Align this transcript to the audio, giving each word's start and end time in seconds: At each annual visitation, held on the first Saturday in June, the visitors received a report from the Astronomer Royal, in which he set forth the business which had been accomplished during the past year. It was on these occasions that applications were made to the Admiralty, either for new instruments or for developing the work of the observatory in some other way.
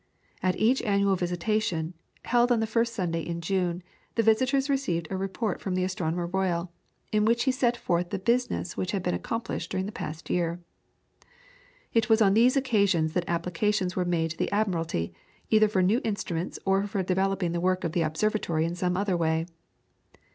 At 0.41 0.55
each 0.55 0.81
annual 0.81 1.15
visitation, 1.15 1.93
held 2.25 2.51
on 2.51 2.59
the 2.59 2.65
first 2.65 2.95
Saturday 2.95 3.21
in 3.29 3.39
June, 3.39 3.83
the 4.15 4.23
visitors 4.23 4.67
received 4.67 5.07
a 5.11 5.15
report 5.15 5.61
from 5.61 5.75
the 5.75 5.83
Astronomer 5.83 6.25
Royal, 6.25 6.71
in 7.11 7.23
which 7.23 7.43
he 7.43 7.51
set 7.51 7.77
forth 7.77 8.09
the 8.09 8.17
business 8.17 8.75
which 8.75 8.93
had 8.93 9.03
been 9.03 9.13
accomplished 9.13 9.69
during 9.69 9.85
the 9.85 9.91
past 9.91 10.31
year. 10.31 10.59
It 11.93 12.09
was 12.09 12.19
on 12.19 12.33
these 12.33 12.57
occasions 12.57 13.13
that 13.13 13.25
applications 13.29 13.95
were 13.95 14.03
made 14.03 14.31
to 14.31 14.37
the 14.37 14.49
Admiralty, 14.51 15.13
either 15.51 15.67
for 15.67 15.83
new 15.83 16.01
instruments 16.03 16.57
or 16.65 16.87
for 16.87 17.03
developing 17.03 17.51
the 17.51 17.61
work 17.61 17.83
of 17.83 17.91
the 17.91 18.01
observatory 18.01 18.65
in 18.65 18.73
some 18.73 18.97
other 18.97 19.15
way. 19.15 19.45